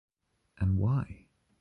[0.57, 1.27] And why?